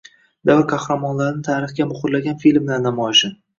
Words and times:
Davr 0.49 0.63
qahramonlarini 0.71 1.45
tarixga 1.49 1.89
muhrlagan 1.93 2.43
filmlar 2.47 2.85
namoyishi 2.89 3.35